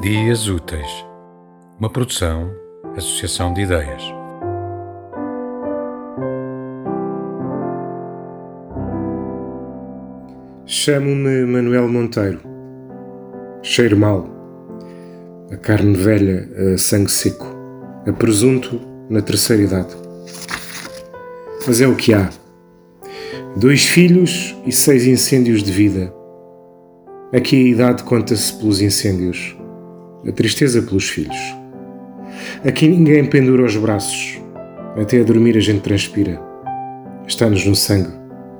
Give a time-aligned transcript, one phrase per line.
[0.00, 1.04] Dias Úteis,
[1.78, 2.50] uma produção,
[2.96, 4.02] associação de ideias.
[10.64, 12.40] Chamo-me Manuel Monteiro.
[13.62, 14.26] Cheiro mal.
[15.52, 17.46] A carne velha, a sangue seco.
[18.06, 18.80] A presunto
[19.10, 19.94] na terceira idade.
[21.66, 22.30] Mas é o que há.
[23.54, 26.10] Dois filhos e seis incêndios de vida.
[27.34, 29.59] Aqui a idade conta-se pelos incêndios
[30.26, 31.36] a tristeza pelos filhos.
[32.64, 34.40] Aqui ninguém pendura os braços,
[34.96, 36.40] até a dormir a gente transpira.
[37.26, 38.10] Está-nos no sangue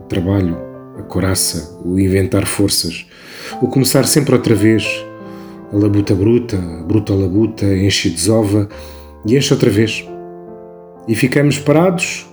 [0.01, 0.57] o trabalho,
[0.99, 3.07] a coraça, o inventar forças,
[3.61, 4.85] o começar sempre outra vez,
[5.73, 8.69] a labuta bruta, a bruta labuta, enche desova
[9.27, 10.05] e enche outra vez.
[11.07, 12.27] E ficamos parados.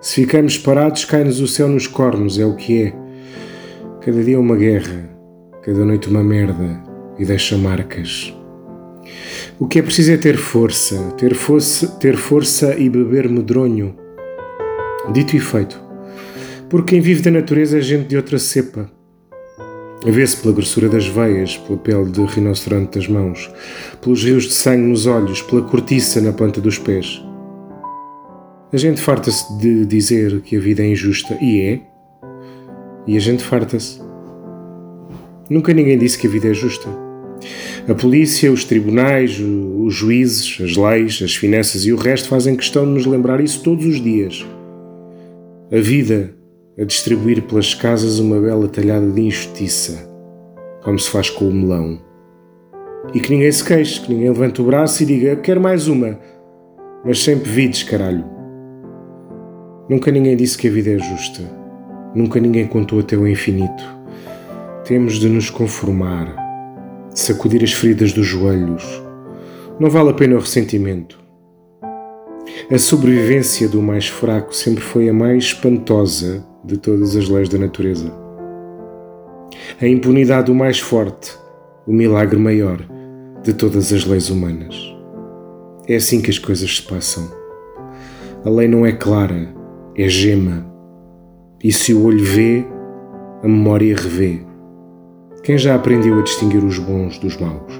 [0.00, 2.92] Se ficamos parados, cai-nos o céu nos cornos, é o que é.
[4.00, 5.10] Cada dia uma guerra,
[5.62, 6.82] cada noite uma merda
[7.18, 8.37] e deixa marcas.
[9.58, 13.94] O que é preciso é ter força, ter força, ter força e beber medronho.
[15.12, 15.80] Dito e feito.
[16.68, 18.90] Porque quem vive da natureza é gente de outra cepa.
[20.04, 23.50] Vê-se pela grossura das veias, pela pele de rinoceronte das mãos,
[24.00, 27.20] pelos rios de sangue nos olhos, pela cortiça na planta dos pés.
[28.72, 31.80] A gente farta-se de dizer que a vida é injusta, e é.
[33.06, 34.00] E a gente farta-se.
[35.50, 37.07] Nunca ninguém disse que a vida é justa.
[37.88, 42.84] A polícia, os tribunais, os juízes, as leis, as finanças e o resto fazem questão
[42.84, 44.44] de nos lembrar isso todos os dias.
[45.72, 46.34] A vida
[46.78, 50.08] a distribuir pelas casas uma bela talhada de injustiça,
[50.82, 52.00] como se faz com o melão.
[53.12, 56.18] E que ninguém se queixe, que ninguém levante o braço e diga: Quero mais uma,
[57.04, 58.24] mas sempre vides, caralho.
[59.88, 61.42] Nunca ninguém disse que a vida é justa.
[62.14, 63.82] Nunca ninguém contou até o infinito.
[64.84, 66.47] Temos de nos conformar
[67.14, 68.84] sacudir as feridas dos joelhos.
[69.78, 71.18] Não vale a pena o ressentimento.
[72.70, 77.58] A sobrevivência do mais fraco sempre foi a mais espantosa de todas as leis da
[77.58, 78.12] natureza.
[79.80, 81.36] A impunidade do mais forte,
[81.86, 82.80] o milagre maior
[83.42, 84.76] de todas as leis humanas.
[85.86, 87.30] É assim que as coisas se passam.
[88.44, 89.54] A lei não é clara,
[89.96, 90.66] é gema.
[91.62, 92.64] E se o olho vê,
[93.42, 94.40] a memória revê.
[95.42, 97.72] Quem já aprendeu a distinguir os bons dos maus?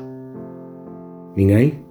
[1.36, 1.87] Ninguém?